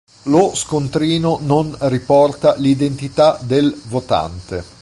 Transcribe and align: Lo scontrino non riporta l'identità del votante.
Lo 0.23 0.55
scontrino 0.55 1.37
non 1.41 1.77
riporta 1.81 2.55
l'identità 2.55 3.37
del 3.43 3.71
votante. 3.85 4.63